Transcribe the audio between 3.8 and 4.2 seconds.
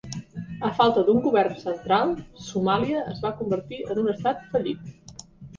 en un